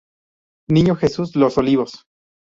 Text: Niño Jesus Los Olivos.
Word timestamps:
Niño 0.67 0.95
Jesus 0.95 1.35
Los 1.35 1.59
Olivos. 1.59 2.07